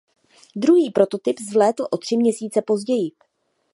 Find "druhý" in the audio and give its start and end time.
0.55-0.91